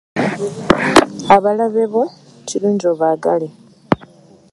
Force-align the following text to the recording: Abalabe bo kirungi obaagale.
Abalabe 1.35 1.83
bo 1.93 2.03
kirungi 2.47 2.85
obaagale. 2.93 3.47